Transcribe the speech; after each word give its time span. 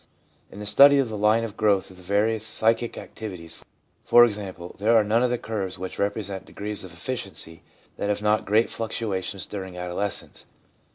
In 0.49 0.57
the 0.59 0.65
study 0.65 0.97
of 0.97 1.09
the 1.09 1.15
line 1.15 1.43
of 1.43 1.55
growth 1.55 1.91
of 1.91 1.97
the 1.97 2.01
various 2.01 2.43
psychic 2.43 2.97
activities, 2.97 3.63
for 4.03 4.25
example, 4.25 4.75
there 4.79 4.95
are 4.95 5.03
none 5.03 5.21
of 5.21 5.29
the 5.29 5.37
curves 5.37 5.77
which 5.77 5.99
represent 5.99 6.45
degrees 6.45 6.83
of 6.83 6.91
efficiency 6.91 7.61
that 7.97 8.09
have 8.09 8.23
not 8.23 8.43
great 8.43 8.71
fluctuations 8.71 9.45
during 9.45 9.77
adolescence. 9.77 10.47